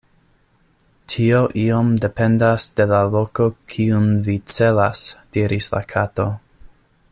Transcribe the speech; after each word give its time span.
"Tio 1.13 1.41
iom 1.63 1.91
dependas 2.05 2.65
de 2.81 2.87
la 2.93 3.03
loko 3.17 3.47
kiun 3.75 4.09
vi 4.29 4.39
celas," 4.55 5.05
diris 5.39 5.71
la 5.77 5.85
Kato. 5.95 6.29